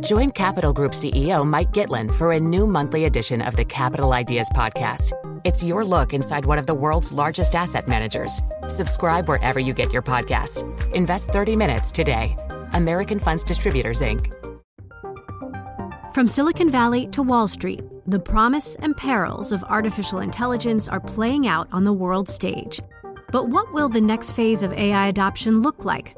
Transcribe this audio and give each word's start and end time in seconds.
Join 0.00 0.30
Capital 0.32 0.74
Group 0.74 0.92
CEO 0.92 1.46
Mike 1.46 1.72
Gitlin 1.72 2.14
for 2.14 2.32
a 2.32 2.40
new 2.40 2.66
monthly 2.66 3.06
edition 3.06 3.40
of 3.40 3.56
the 3.56 3.64
Capital 3.64 4.12
Ideas 4.12 4.50
Podcast. 4.54 5.12
It's 5.44 5.64
your 5.64 5.82
look 5.82 6.12
inside 6.12 6.44
one 6.44 6.58
of 6.58 6.66
the 6.66 6.74
world's 6.74 7.10
largest 7.10 7.54
asset 7.54 7.88
managers. 7.88 8.42
Subscribe 8.68 9.28
wherever 9.28 9.58
you 9.58 9.72
get 9.72 9.90
your 9.90 10.02
podcasts. 10.02 10.62
Invest 10.92 11.30
30 11.30 11.56
minutes 11.56 11.90
today. 11.90 12.36
American 12.74 13.18
Funds 13.18 13.42
Distributors, 13.42 14.02
Inc. 14.02 14.30
From 16.12 16.28
Silicon 16.28 16.70
Valley 16.70 17.06
to 17.08 17.22
Wall 17.22 17.48
Street, 17.48 17.82
the 18.06 18.20
promise 18.20 18.74
and 18.80 18.94
perils 18.94 19.52
of 19.52 19.64
artificial 19.64 20.18
intelligence 20.18 20.90
are 20.90 21.00
playing 21.00 21.46
out 21.46 21.66
on 21.72 21.84
the 21.84 21.92
world 21.94 22.28
stage. 22.28 22.78
But 23.32 23.48
what 23.48 23.72
will 23.72 23.88
the 23.88 24.02
next 24.02 24.32
phase 24.32 24.62
of 24.62 24.72
AI 24.74 25.08
adoption 25.08 25.60
look 25.60 25.86
like? 25.86 26.17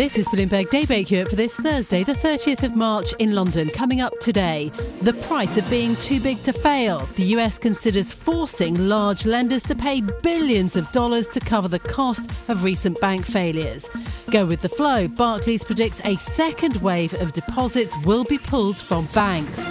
This 0.00 0.16
is 0.16 0.28
Bloomberg 0.28 0.70
Daybreak 0.70 1.08
for 1.28 1.36
this 1.36 1.56
Thursday, 1.56 2.04
the 2.04 2.14
30th 2.14 2.62
of 2.62 2.74
March 2.74 3.12
in 3.18 3.34
London. 3.34 3.68
Coming 3.68 4.00
up 4.00 4.18
today, 4.18 4.72
the 5.02 5.12
price 5.12 5.58
of 5.58 5.68
being 5.68 5.94
too 5.96 6.18
big 6.20 6.42
to 6.44 6.54
fail. 6.54 7.00
The 7.16 7.24
US 7.36 7.58
considers 7.58 8.10
forcing 8.10 8.88
large 8.88 9.26
lenders 9.26 9.62
to 9.64 9.74
pay 9.74 10.00
billions 10.22 10.74
of 10.74 10.90
dollars 10.92 11.28
to 11.28 11.40
cover 11.40 11.68
the 11.68 11.80
cost 11.80 12.30
of 12.48 12.64
recent 12.64 12.98
bank 13.02 13.26
failures. 13.26 13.90
Go 14.30 14.46
with 14.46 14.62
the 14.62 14.70
flow. 14.70 15.06
Barclays 15.06 15.64
predicts 15.64 16.00
a 16.06 16.16
second 16.16 16.76
wave 16.76 17.12
of 17.20 17.34
deposits 17.34 17.94
will 18.06 18.24
be 18.24 18.38
pulled 18.38 18.80
from 18.80 19.04
banks. 19.12 19.68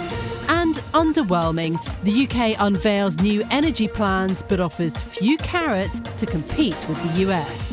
And 0.48 0.76
underwhelming, 0.94 1.74
the 2.04 2.28
UK 2.28 2.54
unveils 2.60 3.16
new 3.16 3.42
energy 3.50 3.88
plans 3.88 4.44
but 4.44 4.60
offers 4.60 5.02
few 5.02 5.38
carrots 5.38 5.98
to 6.18 6.24
compete 6.24 6.88
with 6.88 7.02
the 7.02 7.22
US. 7.30 7.69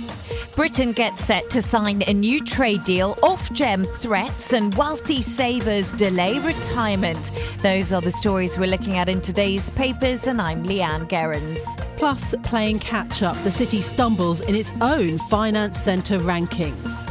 Britain 0.57 0.91
gets 0.91 1.23
set 1.23 1.47
to 1.51 1.61
sign 1.61 2.01
a 2.07 2.13
new 2.15 2.43
trade 2.43 2.83
deal, 2.83 3.13
Ofgem 3.17 3.87
threats, 3.87 4.53
and 4.53 4.73
wealthy 4.73 5.21
savers 5.21 5.93
delay 5.93 6.39
retirement. 6.39 7.29
Those 7.59 7.93
are 7.93 8.01
the 8.01 8.09
stories 8.09 8.57
we're 8.57 8.65
looking 8.65 8.97
at 8.97 9.07
in 9.07 9.21
today's 9.21 9.69
papers, 9.69 10.25
and 10.25 10.41
I'm 10.41 10.63
Leanne 10.63 11.07
Gerrans. 11.07 11.63
Plus, 11.97 12.33
playing 12.41 12.79
catch 12.79 13.21
up, 13.21 13.37
the 13.43 13.51
city 13.51 13.81
stumbles 13.81 14.41
in 14.41 14.55
its 14.55 14.71
own 14.81 15.19
finance 15.29 15.77
centre 15.77 16.17
rankings. 16.17 17.05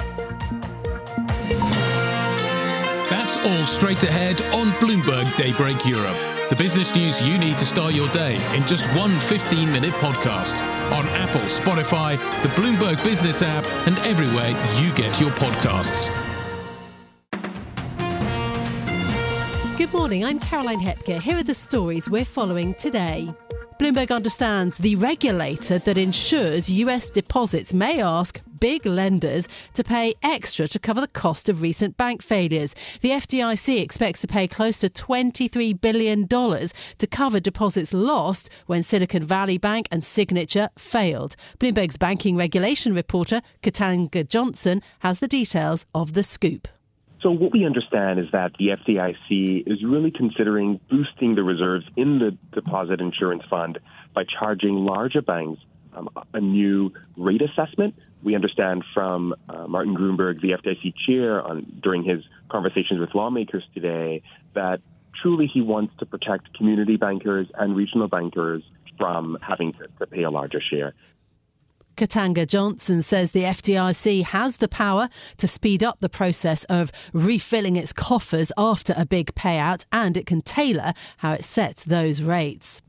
That's 3.09 3.37
all 3.37 3.67
straight 3.67 4.03
ahead 4.03 4.43
on 4.53 4.73
Bloomberg 4.81 5.37
Daybreak 5.37 5.87
Europe. 5.87 6.36
The 6.49 6.55
business 6.55 6.95
news 6.95 7.21
you 7.21 7.39
need 7.39 7.59
to 7.59 7.65
start 7.65 7.93
your 7.93 8.09
day 8.11 8.37
in 8.57 8.65
just 8.69 8.87
one 8.97 9.11
15 9.11 9.73
minute 9.73 9.93
podcast 9.95 10.55
on 10.93 11.05
Apple, 11.09 11.41
Spotify, 11.41 12.17
the 12.43 12.49
Bloomberg 12.51 13.03
Business 13.03 13.43
app, 13.43 13.65
and 13.89 13.99
everywhere 14.07 14.51
you 14.81 14.95
get 14.95 15.21
your 15.21 15.31
podcasts. 15.31 16.09
Good 19.77 19.93
morning, 19.93 20.25
I'm 20.25 20.39
Caroline 20.39 20.79
Hepker. 20.79 21.21
Here 21.21 21.37
are 21.37 21.43
the 21.43 21.53
stories 21.53 22.09
we're 22.09 22.25
following 22.25 22.75
today. 22.75 23.35
Bloomberg 23.78 24.10
understands 24.10 24.78
the 24.78 24.94
regulator 24.97 25.78
that 25.78 25.98
ensures 25.98 26.70
US 26.70 27.10
deposits 27.10 27.75
may 27.75 28.00
ask 28.00 28.41
big 28.59 28.87
lenders 28.87 29.48
to 29.75 29.84
pay 29.84 30.14
extra 30.22 30.66
to 30.69 30.78
cover 30.78 31.03
the 31.03 31.09
cost 31.09 31.50
of 31.50 31.60
recent 31.60 31.94
bank 31.98 32.22
failures. 32.22 32.75
The 33.03 33.10
FDIC 33.10 33.78
expects 33.82 34.22
to 34.22 34.28
pay 34.28 34.48
close 34.48 34.78
to 34.78 34.88
$23 34.88 35.78
billion 35.78 36.26
to 36.26 37.06
cover 37.10 37.38
deposits 37.38 37.92
lost 37.92 38.48
when 38.64 38.82
Silicon 38.82 39.22
Valley 39.22 39.59
Bank 39.59 39.88
and 39.91 40.03
Signature 40.03 40.70
failed. 40.78 41.37
Bloomberg's 41.58 41.98
banking 41.98 42.34
regulation 42.34 42.94
reporter, 42.94 43.43
Katanga 43.62 44.26
Johnson, 44.26 44.81
has 45.00 45.20
the 45.20 45.28
details 45.28 45.84
of 45.94 46.14
the 46.14 46.22
scoop. 46.22 46.66
So 47.22 47.31
what 47.31 47.53
we 47.53 47.65
understand 47.65 48.21
is 48.21 48.27
that 48.32 48.53
the 48.59 48.69
FDIC 48.69 49.66
is 49.66 49.82
really 49.82 50.10
considering 50.10 50.81
boosting 50.91 51.34
the 51.34 51.43
reserves 51.43 51.87
in 51.97 52.19
the 52.19 52.37
deposit 52.53 53.00
insurance 53.00 53.43
fund 53.49 53.78
by 54.15 54.25
charging 54.25 54.84
larger 54.84 55.22
banks 55.22 55.60
um, 55.94 56.10
a 56.34 56.41
new 56.41 56.93
rate 57.16 57.43
assessment. 57.43 57.94
We 58.22 58.34
understand 58.34 58.84
from 58.93 59.34
uh, 59.49 59.66
Martin 59.66 59.97
Gruenberg, 59.97 60.41
the 60.41 60.50
FDIC 60.50 60.94
chair, 61.06 61.43
on, 61.43 61.81
during 61.82 62.03
his 62.05 62.22
conversations 62.49 63.00
with 63.00 63.15
lawmakers 63.15 63.65
today, 63.75 64.22
that 64.55 64.81
truly 65.22 65.47
he 65.47 65.62
wants 65.62 65.94
to 65.99 66.06
protect 66.06 66.53
community 66.55 66.97
bankers 66.97 67.47
and 67.55 67.75
regional 67.75 68.09
bankers 68.09 68.62
from 68.99 69.38
having 69.43 69.72
to, 69.75 69.88
to 69.99 70.06
pay 70.06 70.22
a 70.22 70.31
larger 70.31 70.60
share. 70.60 70.94
Katanga 71.97 72.47
Johnson 72.47 73.01
says 73.01 73.31
the 73.31 73.45
FDIC 73.45 74.23
has 74.25 74.59
the 74.59 74.69
power 74.69 75.09
to 75.39 75.49
speed 75.49 75.83
up 75.83 75.99
the 76.01 76.11
process 76.11 76.65
of 76.65 76.93
refilling 77.15 77.77
its 77.77 77.93
coffers 77.93 78.53
after 78.59 78.93
a 78.97 79.07
big 79.07 79.34
payout 79.34 79.87
and 79.91 80.17
it 80.17 80.27
can 80.27 80.43
tailor 80.43 80.93
how 81.19 81.33
it 81.33 81.43
sets 81.43 81.85
those 81.85 82.21
rates. 82.21 82.83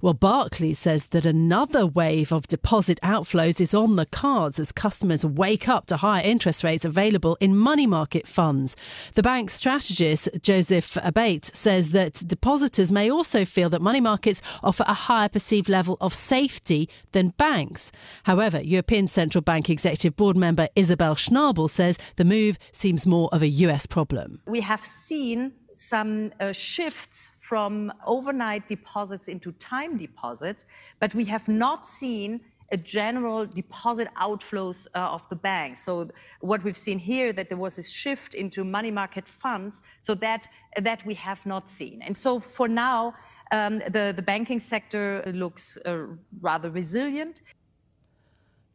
Well, 0.00 0.14
Barclays 0.14 0.78
says 0.78 1.08
that 1.08 1.26
another 1.26 1.86
wave 1.86 2.32
of 2.32 2.48
deposit 2.48 3.00
outflows 3.02 3.60
is 3.60 3.74
on 3.74 3.96
the 3.96 4.06
cards 4.06 4.58
as 4.58 4.72
customers 4.72 5.24
wake 5.24 5.68
up 5.68 5.86
to 5.86 5.96
higher 5.96 6.22
interest 6.22 6.62
rates 6.62 6.84
available 6.84 7.36
in 7.40 7.56
money 7.56 7.86
market 7.86 8.26
funds. 8.26 8.76
The 9.14 9.22
bank's 9.22 9.54
strategist, 9.54 10.28
Joseph 10.42 10.96
Abate, 11.02 11.54
says 11.54 11.90
that 11.90 12.22
depositors 12.26 12.92
may 12.92 13.10
also 13.10 13.44
feel 13.44 13.70
that 13.70 13.82
money 13.82 14.00
markets 14.00 14.42
offer 14.62 14.84
a 14.86 14.94
higher 14.94 15.28
perceived 15.28 15.68
level 15.68 15.96
of 16.00 16.12
safety 16.12 16.88
than 17.12 17.30
banks. 17.30 17.90
However, 18.24 18.60
European 18.60 19.08
Central 19.08 19.42
Bank 19.42 19.70
Executive 19.70 20.16
Board 20.16 20.36
member 20.36 20.68
Isabel 20.76 21.14
Schnabel 21.14 21.70
says 21.70 21.98
the 22.16 22.24
move 22.24 22.58
seems 22.72 23.06
more 23.06 23.28
of 23.32 23.42
a 23.42 23.48
US 23.48 23.86
problem. 23.86 24.40
We 24.46 24.60
have 24.60 24.80
seen 24.80 25.52
some 25.76 26.32
uh, 26.40 26.52
shifts 26.52 27.30
from 27.34 27.92
overnight 28.06 28.66
deposits 28.66 29.28
into 29.28 29.52
time 29.52 29.96
deposits, 29.96 30.64
but 31.00 31.14
we 31.14 31.24
have 31.26 31.48
not 31.48 31.86
seen 31.86 32.40
a 32.72 32.76
general 32.76 33.46
deposit 33.46 34.08
outflows 34.20 34.86
uh, 34.94 34.98
of 34.98 35.28
the 35.28 35.36
bank. 35.36 35.76
So 35.76 36.08
what 36.40 36.64
we've 36.64 36.76
seen 36.76 36.98
here 36.98 37.32
that 37.32 37.48
there 37.48 37.58
was 37.58 37.78
a 37.78 37.82
shift 37.82 38.34
into 38.34 38.64
money 38.64 38.90
market 38.90 39.28
funds, 39.28 39.82
so 40.00 40.14
that 40.16 40.48
that 40.82 41.04
we 41.06 41.14
have 41.14 41.44
not 41.46 41.70
seen. 41.70 42.02
And 42.02 42.16
so 42.16 42.40
for 42.40 42.68
now, 42.68 43.14
um, 43.52 43.78
the 43.78 44.12
the 44.16 44.22
banking 44.22 44.60
sector 44.60 45.22
looks 45.26 45.78
uh, 45.86 46.06
rather 46.40 46.70
resilient. 46.70 47.42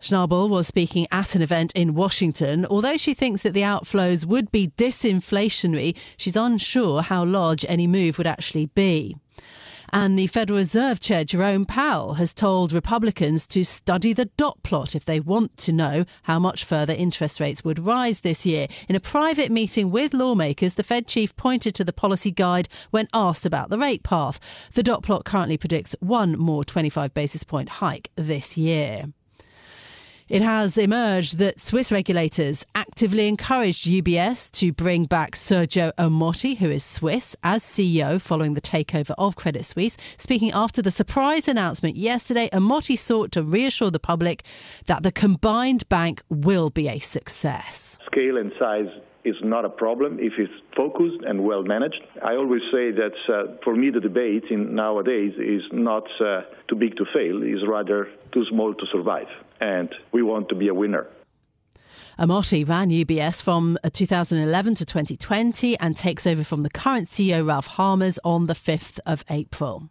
Schnabel 0.02 0.50
was 0.50 0.66
speaking 0.66 1.06
at 1.12 1.36
an 1.36 1.44
event 1.44 1.72
in 1.76 1.94
Washington. 1.94 2.66
Although 2.66 2.98
she 2.98 3.14
thinks 3.14 3.44
that 3.44 3.54
the 3.54 3.62
outflows 3.62 4.26
would 4.26 4.52
be 4.52 4.70
disinflationary, 4.70 5.96
she's 6.18 6.36
unsure 6.36 7.04
how 7.04 7.24
large 7.24 7.64
any 7.70 7.86
move 7.86 8.18
would 8.18 8.26
actually 8.26 8.66
be. 8.66 9.16
And 9.94 10.18
the 10.18 10.28
Federal 10.28 10.58
Reserve 10.58 11.00
Chair 11.02 11.24
Jerome 11.24 11.66
Powell 11.66 12.16
has 12.16 12.34
told 12.34 12.72
Republicans 12.72 13.46
to 13.48 13.64
study 13.64 14.14
the 14.14 14.26
dot 14.38 14.64
plot 14.64 14.96
if 14.96 15.06
they 15.06 15.20
want 15.20 15.56
to 15.58 15.74
know 15.74 16.06
how 16.24 16.40
much 16.40 16.64
further 16.64 16.94
interest 16.94 17.40
rates 17.40 17.64
would 17.64 17.78
rise 17.78 18.22
this 18.22 18.46
year. 18.46 18.68
In 18.88 18.96
a 18.96 19.02
private 19.02 19.52
meeting 19.52 19.92
with 19.92 20.14
lawmakers, 20.14 20.76
the 20.76 20.84
Fed 20.84 21.08
chief 21.08 21.36
pointed 21.36 21.76
to 21.76 21.84
the 21.84 21.94
policy 21.94 22.32
guide 22.32 22.70
when 22.90 23.08
asked 23.14 23.46
about 23.46 23.70
the 23.70 23.78
rate 23.78 24.02
path. 24.02 24.40
The 24.74 24.84
dot 24.84 25.04
plot 25.04 25.26
currently 25.26 25.58
predicts 25.58 25.96
one 26.00 26.40
more 26.40 26.64
25 26.64 27.14
basis 27.14 27.44
point 27.44 27.70
hike 27.70 28.10
this 28.16 28.58
year. 28.58 29.08
It 30.32 30.42
has 30.42 30.78
emerged 30.78 31.40
that 31.40 31.60
Swiss 31.60 31.92
regulators 31.92 32.66
actively 32.74 33.28
encouraged 33.28 33.86
UBS 33.86 34.50
to 34.52 34.72
bring 34.72 35.04
back 35.04 35.36
Sergio 35.36 35.92
Ermotti, 36.00 36.56
who 36.56 36.70
is 36.70 36.86
Swiss, 36.86 37.36
as 37.44 37.64
CEO 37.64 38.22
following 38.22 38.54
the 38.54 38.62
takeover 38.62 39.14
of 39.18 39.36
Credit 39.36 39.66
Suisse. 39.66 39.98
Speaking 40.16 40.50
after 40.54 40.82
the 40.82 40.90
surprise 40.90 41.50
announcement 41.50 41.98
yesterday, 41.98 42.48
Ermotti 42.54 42.98
sought 42.98 43.34
to 43.34 43.44
reassure 43.44 43.92
the 43.92 44.00
public 44.00 44.44
that 44.86 45.04
the 45.04 45.12
combined 45.12 45.90
bank 45.90 46.22
will 46.30 46.70
be 46.70 46.88
a 46.88 47.00
success. 47.00 47.98
Scale 48.06 48.38
and 48.38 48.54
size 48.58 48.88
is 49.26 49.36
not 49.44 49.66
a 49.66 49.70
problem 49.70 50.18
if 50.18 50.32
it's 50.38 50.54
focused 50.78 51.26
and 51.28 51.44
well 51.44 51.64
managed. 51.64 52.02
I 52.24 52.38
always 52.38 52.62
say 52.72 52.92
that 52.92 53.18
uh, 53.28 53.58
for 53.66 53.76
me 53.76 53.90
the 53.90 54.00
debate 54.00 54.46
in 54.50 54.76
nowadays 54.76 55.34
is 55.38 55.64
not 55.74 56.08
uh, 56.22 56.44
too 56.70 56.76
big 56.78 56.96
to 56.96 57.06
fail, 57.14 57.44
is 57.44 57.68
rather 57.68 58.08
too 58.32 58.46
small 58.50 58.74
to 58.74 58.86
survive. 58.94 59.28
And 59.62 59.94
we 60.12 60.22
want 60.24 60.50
to 60.50 60.56
be 60.56 60.68
a 60.68 60.74
winner. 60.74 61.08
Ermotti 62.20 62.68
ran 62.68 62.90
UBS 62.90 63.42
from 63.42 63.78
uh, 63.84 63.90
2011 63.90 64.76
to 64.76 64.86
2020 64.86 65.80
and 65.80 65.96
takes 65.96 66.28
over 66.28 66.44
from 66.44 66.62
the 66.62 66.70
current 66.70 67.08
CEO 67.08 67.48
Ralph 67.48 67.70
Hamers 67.70 68.20
on 68.26 68.48
the 68.48 68.54
5th 68.54 69.00
of 69.06 69.24
April. 69.30 69.90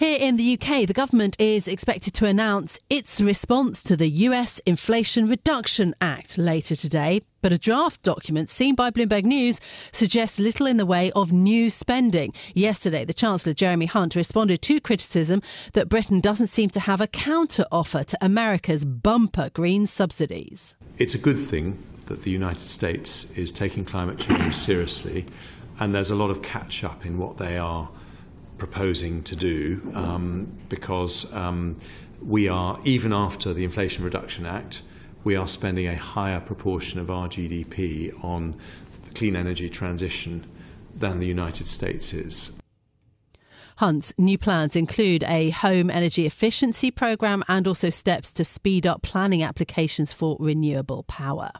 Here 0.00 0.16
in 0.18 0.36
the 0.36 0.54
UK, 0.54 0.86
the 0.86 0.94
government 0.94 1.36
is 1.38 1.68
expected 1.68 2.14
to 2.14 2.24
announce 2.24 2.80
its 2.88 3.20
response 3.20 3.82
to 3.82 3.96
the 3.98 4.08
US 4.08 4.58
Inflation 4.64 5.28
Reduction 5.28 5.94
Act 6.00 6.38
later 6.38 6.74
today. 6.74 7.20
But 7.42 7.52
a 7.52 7.58
draft 7.58 8.02
document 8.02 8.48
seen 8.48 8.74
by 8.74 8.90
Bloomberg 8.92 9.24
News 9.24 9.60
suggests 9.92 10.40
little 10.40 10.66
in 10.66 10.78
the 10.78 10.86
way 10.86 11.12
of 11.12 11.32
new 11.32 11.68
spending. 11.68 12.32
Yesterday, 12.54 13.04
the 13.04 13.12
Chancellor 13.12 13.52
Jeremy 13.52 13.84
Hunt 13.84 14.14
responded 14.14 14.62
to 14.62 14.80
criticism 14.80 15.42
that 15.74 15.90
Britain 15.90 16.20
doesn't 16.20 16.46
seem 16.46 16.70
to 16.70 16.80
have 16.80 17.02
a 17.02 17.06
counter 17.06 17.66
offer 17.70 18.02
to 18.02 18.16
America's 18.22 18.86
bumper 18.86 19.50
green 19.52 19.86
subsidies. 19.86 20.76
It's 20.96 21.14
a 21.14 21.18
good 21.18 21.38
thing 21.38 21.78
that 22.06 22.22
the 22.22 22.30
United 22.30 22.66
States 22.66 23.26
is 23.36 23.52
taking 23.52 23.84
climate 23.84 24.18
change 24.18 24.56
seriously, 24.56 25.26
and 25.78 25.94
there's 25.94 26.10
a 26.10 26.16
lot 26.16 26.30
of 26.30 26.40
catch 26.40 26.84
up 26.84 27.04
in 27.04 27.18
what 27.18 27.36
they 27.36 27.58
are 27.58 27.90
proposing 28.60 29.24
to 29.24 29.34
do 29.34 29.90
um, 29.94 30.52
because 30.68 31.32
um, 31.34 31.76
we 32.22 32.46
are, 32.46 32.78
even 32.84 33.12
after 33.12 33.52
the 33.52 33.64
Inflation 33.64 34.04
Reduction 34.04 34.46
Act, 34.46 34.82
we 35.24 35.34
are 35.34 35.48
spending 35.48 35.88
a 35.88 35.96
higher 35.96 36.38
proportion 36.38 37.00
of 37.00 37.10
our 37.10 37.28
GDP 37.28 38.12
on 38.24 38.54
the 39.06 39.14
clean 39.14 39.34
energy 39.34 39.68
transition 39.68 40.46
than 40.94 41.18
the 41.18 41.26
United 41.26 41.66
States 41.66 42.12
is. 42.12 42.52
Hunt's 43.76 44.12
new 44.18 44.36
plans 44.36 44.76
include 44.76 45.24
a 45.24 45.50
home 45.50 45.90
energy 45.90 46.26
efficiency 46.26 46.90
programme 46.90 47.42
and 47.48 47.66
also 47.66 47.88
steps 47.88 48.30
to 48.32 48.44
speed 48.44 48.86
up 48.86 49.00
planning 49.00 49.42
applications 49.42 50.12
for 50.12 50.36
renewable 50.38 51.02
power. 51.04 51.50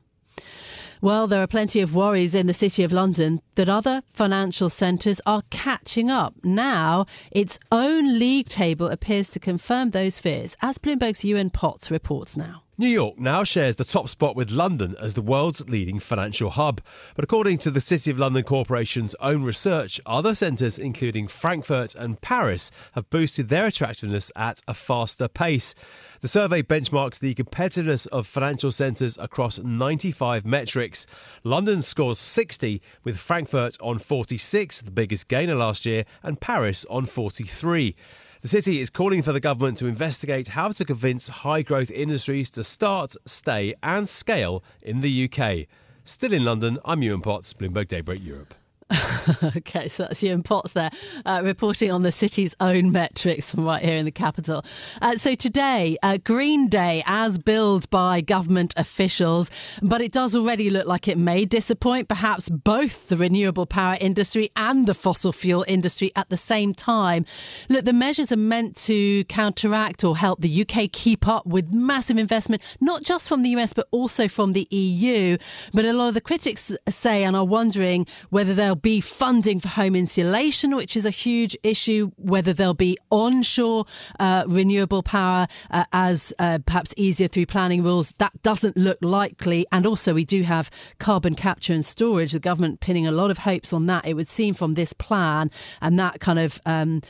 Well, 1.03 1.27
there 1.27 1.43
are 1.43 1.47
plenty 1.47 1.81
of 1.81 1.95
worries 1.95 2.35
in 2.35 2.47
the 2.47 2.53
City 2.53 2.83
of 2.85 2.93
London 2.93 3.41
that 3.55 3.71
other 3.71 4.03
financial 4.13 4.69
centres 4.69 5.19
are 5.25 5.43
catching 5.49 6.11
up. 6.11 6.35
Now, 6.45 7.07
its 7.31 7.59
own 7.73 8.19
league 8.19 8.51
table 8.51 8.87
appears 8.87 9.31
to 9.31 9.41
confirm 9.41 9.91
those 9.91 10.21
fears, 10.21 10.57
as 10.61 10.77
Bloomberg's 10.77 11.25
Ewan 11.25 11.49
Potts 11.51 11.91
reports 11.91 12.37
now. 12.37 12.65
New 12.81 12.89
York 12.89 13.19
now 13.19 13.45
shares 13.45 13.77
the 13.77 13.85
top 13.85 14.09
spot 14.09 14.35
with 14.35 14.51
London 14.51 14.97
as 14.99 15.13
the 15.13 15.21
world's 15.21 15.69
leading 15.69 16.01
financial 16.01 16.49
hub. 16.49 16.81
But 17.15 17.25
according 17.25 17.59
to 17.59 17.71
the 17.71 17.79
City 17.79 18.11
of 18.11 18.19
London 18.19 18.43
Corporation's 18.43 19.15
own 19.21 19.43
research, 19.43 20.01
other 20.07 20.35
centres, 20.35 20.79
including 20.79 21.29
Frankfurt 21.29 21.95
and 21.95 22.19
Paris, 22.23 22.71
have 22.93 23.11
boosted 23.11 23.51
their 23.51 23.67
attractiveness 23.67 24.33
at 24.35 24.63
a 24.67 24.73
faster 24.73 25.29
pace. 25.29 25.75
The 26.23 26.29
survey 26.29 26.63
benchmarks 26.63 27.19
the 27.19 27.35
competitiveness 27.35 28.07
of 28.07 28.27
financial 28.27 28.73
centres 28.73 29.19
across 29.21 29.59
95 29.59 30.47
metrics. 30.47 31.07
London 31.45 31.83
scores 31.83 32.19
60, 32.19 32.81
with 33.05 33.19
Frankfurt 33.19 33.77
on 33.83 33.99
46, 33.99 34.81
the 34.81 34.91
biggest 34.91 35.29
gainer 35.29 35.55
last 35.55 35.85
year, 35.85 36.07
and 36.23 36.41
Paris 36.41 36.87
on 36.89 37.05
43. 37.05 37.95
The 38.43 38.49
city 38.49 38.81
is 38.81 38.89
calling 38.89 39.21
for 39.21 39.35
the 39.35 39.41
government 39.41 39.77
to 39.79 39.87
investigate 39.87 40.49
how 40.49 40.71
to 40.71 40.83
convince 40.87 41.29
high 41.29 41.61
growth 41.61 41.91
industries 41.91 42.49
to 42.51 42.65
start, 42.65 43.15
stay, 43.27 43.75
and 43.83 44.09
scale 44.09 44.65
in 44.81 45.03
the 45.03 45.29
UK. 45.29 45.67
Still 46.05 46.33
in 46.33 46.47
London, 46.47 46.79
I'm 46.87 47.03
Ewan 47.03 47.21
Potts, 47.21 47.53
Bloomberg 47.53 47.89
Daybreak 47.89 48.25
Europe. 48.25 48.55
okay, 49.57 49.89
so 49.89 50.05
that's 50.05 50.23
Ewan 50.23 50.43
Potts 50.43 50.73
there, 50.73 50.91
uh, 51.25 51.41
reporting 51.45 51.93
on 51.93 52.03
the 52.03 52.11
city's 52.11 52.57
own 52.61 52.91
metrics 52.91 53.51
from 53.51 53.65
right 53.65 53.83
here 53.83 53.97
in 53.97 54.05
the 54.05 54.11
capital. 54.11 54.65
Uh, 55.01 55.17
so 55.17 55.35
today, 55.35 55.97
uh, 56.03 56.19
Green 56.19 56.69
Day, 56.69 57.03
as 57.07 57.39
billed 57.39 57.89
by 57.91 58.21
government 58.21 58.75
officials, 58.77 59.51
but 59.81 60.01
it 60.01 60.13
does 60.13 60.35
already 60.35 60.71
look 60.71 60.87
like 60.87 61.07
it 61.07 61.19
may 61.19 61.45
disappoint 61.45 62.09
perhaps 62.09 62.49
both 62.49 63.09
the 63.09 63.17
renewable 63.17 63.67
power 63.67 63.97
industry 64.01 64.51
and 64.57 64.87
the 64.87 64.95
fossil 64.95 65.33
fuel 65.33 65.65
industry 65.69 66.11
at 66.17 66.29
the 66.29 66.37
same 66.37 66.75
time. 66.75 67.25
Look, 67.69 67.85
the 67.85 67.93
measures 67.93 68.33
are 68.33 68.37
meant 68.37 68.77
to 68.79 69.25
counteract 69.25 70.03
or 70.03 70.17
help 70.17 70.41
the 70.41 70.67
UK 70.67 70.91
keep 70.91 71.29
up 71.29 71.47
with 71.47 71.73
massive 71.73 72.19
investment, 72.19 72.63
not 72.81 73.03
just 73.03 73.29
from 73.29 73.43
the 73.43 73.51
US, 73.51 73.73
but 73.73 73.87
also 73.93 74.27
from 74.27 74.53
the 74.53 74.67
EU. 74.71 75.39
But 75.73 75.85
a 75.85 75.93
lot 75.93 76.09
of 76.09 76.15
the 76.15 76.21
critics 76.21 76.73
say 76.89 77.23
and 77.23 77.37
are 77.37 77.45
wondering 77.45 78.07
whether 78.31 78.53
they'll 78.53 78.80
be 78.83 79.01
funding 79.01 79.61
for 79.61 79.69
home 79.69 79.95
insulation, 79.95 80.75
which 80.77 80.97
is 80.97 81.07
a 81.07 81.11
huge 81.11 81.57
issue, 81.63 82.11
whether 82.17 82.53
there'll 82.53 82.75
be 82.75 82.97
onshore 83.11 83.87
uh, 84.19 84.45
renewable 84.47 85.03
power 85.03 85.47
uh, 85.71 85.85
as 85.93 86.33
uh, 86.39 86.59
perhaps 86.65 86.95
easier 86.97 87.29
through 87.29 87.47
planning 87.47 87.83
rules. 87.83 88.13
That 88.19 88.43
doesn't 88.43 88.77
look 88.77 88.99
likely. 89.03 89.67
And 89.73 89.87
also, 89.87 90.15
we 90.15 90.25
do 90.25 90.43
have 90.43 90.71
carbon 90.99 91.35
capture 91.35 91.73
and 91.73 91.85
storage. 91.85 92.33
The 92.33 92.41
government 92.41 92.81
pinning 92.81 93.07
a 93.07 93.13
lot 93.13 93.31
of 93.31 93.39
hopes 93.39 93.73
on 93.73 93.87
that, 93.87 94.07
it 94.07 94.15
would 94.15 94.29
seem, 94.29 94.55
from 94.55 94.75
this 94.75 94.93
plan. 94.93 95.51
And 95.81 95.99
that 95.99 96.21
kind 96.21 96.39
of. 96.39 96.61
Um, 96.67 97.03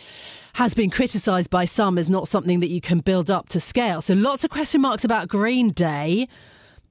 has 0.54 0.74
been 0.74 0.90
criticised 0.90 1.48
by 1.48 1.64
some 1.64 1.96
as 1.96 2.10
not 2.10 2.26
something 2.26 2.58
that 2.58 2.70
you 2.70 2.80
can 2.80 2.98
build 2.98 3.30
up 3.30 3.48
to 3.48 3.60
scale. 3.60 4.00
So 4.00 4.14
lots 4.14 4.42
of 4.42 4.50
question 4.50 4.80
marks 4.80 5.04
about 5.04 5.28
Green 5.28 5.70
Day. 5.70 6.26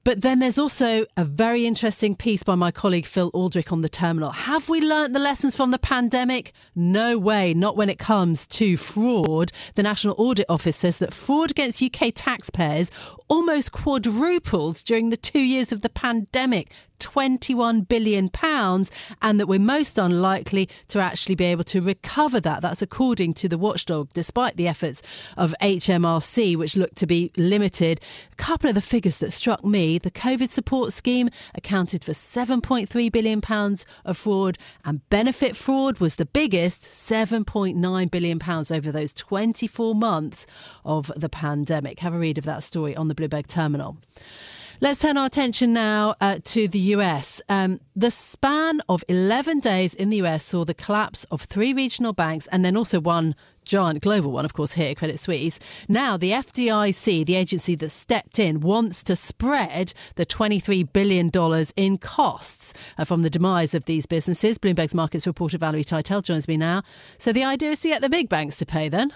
But 0.02 0.22
then 0.22 0.38
there's 0.38 0.58
also 0.58 1.04
a 1.18 1.24
very 1.24 1.66
interesting 1.66 2.16
piece 2.16 2.42
by 2.42 2.54
my 2.54 2.70
colleague 2.70 3.04
Phil 3.04 3.30
Aldrick 3.32 3.70
on 3.70 3.82
the 3.82 3.88
terminal. 3.88 4.30
Have 4.30 4.70
we 4.70 4.80
learnt 4.80 5.12
the 5.12 5.18
lessons 5.18 5.54
from 5.54 5.72
the 5.72 5.78
pandemic? 5.78 6.52
No 6.74 7.18
way, 7.18 7.52
not 7.52 7.76
when 7.76 7.90
it 7.90 7.98
comes 7.98 8.46
to 8.46 8.78
fraud. 8.78 9.52
The 9.74 9.82
National 9.82 10.14
Audit 10.16 10.46
Office 10.48 10.78
says 10.78 10.98
that 10.98 11.12
fraud 11.12 11.50
against 11.50 11.82
UK 11.82 12.12
taxpayers 12.14 12.90
almost 13.28 13.72
quadrupled 13.72 14.76
during 14.84 15.10
the 15.10 15.18
two 15.18 15.40
years 15.40 15.70
of 15.70 15.82
the 15.82 15.90
pandemic. 15.90 16.72
21 17.00 17.82
billion 17.82 18.28
pounds 18.28 18.90
and 19.22 19.40
that 19.40 19.46
we're 19.46 19.58
most 19.58 19.98
unlikely 19.98 20.68
to 20.88 21.00
actually 21.00 21.34
be 21.34 21.44
able 21.44 21.64
to 21.64 21.80
recover 21.80 22.40
that. 22.40 22.62
That's 22.62 22.82
according 22.82 23.34
to 23.34 23.48
the 23.48 23.58
watchdog 23.58 24.10
despite 24.12 24.56
the 24.56 24.68
efforts 24.68 25.02
of 25.36 25.54
HMRC 25.60 26.56
which 26.56 26.76
looked 26.76 26.96
to 26.96 27.06
be 27.06 27.32
limited. 27.36 28.00
A 28.32 28.36
couple 28.36 28.68
of 28.68 28.74
the 28.74 28.80
figures 28.80 29.18
that 29.18 29.32
struck 29.32 29.64
me 29.64 29.98
the 29.98 30.10
covid 30.10 30.50
support 30.50 30.92
scheme 30.92 31.30
accounted 31.54 32.04
for 32.04 32.12
7.3 32.12 33.12
billion 33.12 33.40
pounds 33.40 33.86
of 34.04 34.16
fraud 34.16 34.58
and 34.84 35.08
benefit 35.10 35.56
fraud 35.56 35.98
was 35.98 36.16
the 36.16 36.26
biggest 36.26 36.82
7.9 36.82 38.10
billion 38.10 38.38
pounds 38.38 38.70
over 38.70 38.92
those 38.92 39.14
24 39.14 39.94
months 39.94 40.46
of 40.84 41.10
the 41.16 41.28
pandemic. 41.28 42.00
Have 42.00 42.14
a 42.14 42.18
read 42.18 42.38
of 42.38 42.44
that 42.44 42.62
story 42.62 42.94
on 42.94 43.08
the 43.08 43.14
Bloomberg 43.14 43.46
terminal 43.46 43.96
Let's 44.82 45.00
turn 45.00 45.18
our 45.18 45.26
attention 45.26 45.74
now 45.74 46.14
uh, 46.22 46.38
to 46.42 46.66
the 46.66 46.78
US. 46.96 47.42
Um, 47.50 47.80
the 47.94 48.10
span 48.10 48.80
of 48.88 49.04
11 49.08 49.60
days 49.60 49.92
in 49.92 50.08
the 50.08 50.22
US 50.22 50.42
saw 50.42 50.64
the 50.64 50.72
collapse 50.72 51.24
of 51.24 51.42
three 51.42 51.74
regional 51.74 52.14
banks 52.14 52.46
and 52.46 52.64
then 52.64 52.78
also 52.78 52.98
one 52.98 53.34
giant 53.62 54.00
global 54.00 54.32
one, 54.32 54.46
of 54.46 54.54
course, 54.54 54.72
here, 54.72 54.94
Credit 54.94 55.20
Suisse. 55.20 55.58
Now, 55.86 56.16
the 56.16 56.30
FDIC, 56.30 57.26
the 57.26 57.34
agency 57.34 57.74
that 57.74 57.90
stepped 57.90 58.38
in, 58.38 58.60
wants 58.60 59.02
to 59.02 59.16
spread 59.16 59.92
the 60.14 60.24
$23 60.24 60.90
billion 60.94 61.30
in 61.76 61.98
costs 61.98 62.72
uh, 62.96 63.04
from 63.04 63.20
the 63.20 63.28
demise 63.28 63.74
of 63.74 63.84
these 63.84 64.06
businesses. 64.06 64.56
Bloomberg's 64.56 64.94
markets 64.94 65.26
reporter 65.26 65.58
Valerie 65.58 65.84
Tytel 65.84 66.22
joins 66.22 66.48
me 66.48 66.56
now. 66.56 66.82
So 67.18 67.34
the 67.34 67.44
idea 67.44 67.72
is 67.72 67.80
to 67.80 67.88
get 67.88 68.00
the 68.00 68.08
big 68.08 68.30
banks 68.30 68.56
to 68.56 68.64
pay 68.64 68.88
then? 68.88 69.12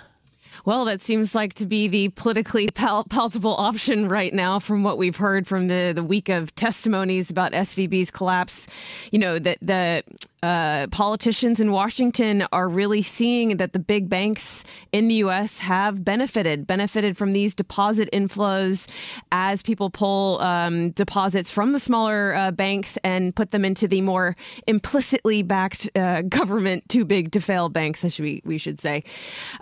Well, 0.64 0.84
that 0.86 1.02
seems 1.02 1.34
like 1.34 1.54
to 1.54 1.66
be 1.66 1.88
the 1.88 2.08
politically 2.10 2.68
pal- 2.68 3.04
palatable 3.04 3.54
option 3.56 4.08
right 4.08 4.32
now 4.32 4.58
from 4.58 4.82
what 4.82 4.98
we've 4.98 5.16
heard 5.16 5.46
from 5.46 5.68
the, 5.68 5.92
the 5.94 6.04
week 6.04 6.28
of 6.28 6.54
testimonies 6.54 7.30
about 7.30 7.52
SVB's 7.52 8.10
collapse. 8.10 8.66
You 9.10 9.18
know, 9.18 9.38
that 9.38 9.58
the 9.60 10.02
uh, 10.44 10.86
politicians 10.88 11.58
in 11.58 11.72
Washington 11.72 12.46
are 12.52 12.68
really 12.68 13.00
seeing 13.00 13.56
that 13.56 13.72
the 13.72 13.78
big 13.78 14.10
banks 14.10 14.62
in 14.92 15.08
the 15.08 15.14
U.S. 15.26 15.60
have 15.60 16.04
benefited, 16.04 16.66
benefited 16.66 17.16
from 17.16 17.32
these 17.32 17.54
deposit 17.54 18.10
inflows 18.12 18.86
as 19.32 19.62
people 19.62 19.88
pull 19.88 20.38
um, 20.42 20.90
deposits 20.90 21.50
from 21.50 21.72
the 21.72 21.78
smaller 21.78 22.34
uh, 22.34 22.50
banks 22.50 22.98
and 23.02 23.34
put 23.34 23.52
them 23.52 23.64
into 23.64 23.88
the 23.88 24.02
more 24.02 24.36
implicitly 24.66 25.42
backed 25.42 25.88
uh, 25.96 26.20
government 26.28 26.86
too 26.90 27.06
big 27.06 27.32
to 27.32 27.40
fail 27.40 27.70
banks, 27.70 28.04
as 28.04 28.20
we, 28.20 28.42
we 28.44 28.58
should 28.58 28.78
say. 28.78 29.02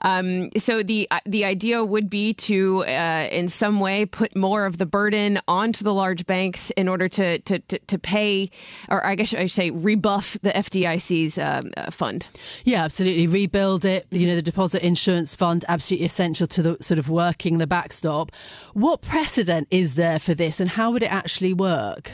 Um, 0.02 0.50
so 0.58 0.82
the 0.82 1.06
uh, 1.12 1.20
the 1.26 1.44
idea 1.44 1.84
would 1.84 2.10
be 2.10 2.34
to, 2.34 2.84
uh, 2.86 3.28
in 3.30 3.48
some 3.48 3.78
way, 3.78 4.04
put 4.04 4.34
more 4.34 4.66
of 4.66 4.78
the 4.78 4.86
burden 4.86 5.38
onto 5.46 5.84
the 5.84 5.94
large 5.94 6.26
banks 6.26 6.72
in 6.72 6.88
order 6.88 7.08
to 7.08 7.38
to, 7.38 7.60
to, 7.60 7.78
to 7.78 7.98
pay, 8.00 8.50
or 8.88 9.06
I 9.06 9.14
guess 9.14 9.32
I 9.32 9.42
should 9.42 9.52
say, 9.52 9.70
rebuff 9.70 10.36
the 10.42 10.50
FD 10.50 10.71
FDIC's 10.72 11.38
uh, 11.38 11.62
fund. 11.90 12.26
Yeah, 12.64 12.84
absolutely. 12.84 13.26
Rebuild 13.26 13.84
it. 13.84 14.06
You 14.10 14.26
know, 14.26 14.34
the 14.34 14.42
deposit 14.42 14.82
insurance 14.82 15.34
fund, 15.34 15.64
absolutely 15.68 16.06
essential 16.06 16.46
to 16.48 16.62
the 16.62 16.76
sort 16.80 16.98
of 16.98 17.08
working 17.08 17.58
the 17.58 17.66
backstop. 17.66 18.32
What 18.74 19.02
precedent 19.02 19.68
is 19.70 19.94
there 19.94 20.18
for 20.18 20.34
this 20.34 20.60
and 20.60 20.70
how 20.70 20.90
would 20.92 21.02
it 21.02 21.12
actually 21.12 21.52
work? 21.52 22.10